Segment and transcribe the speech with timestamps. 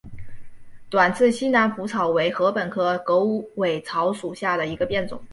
[0.89, 3.23] 短刺西南莩草为禾本科狗
[3.57, 5.21] 尾草属下的一个变种。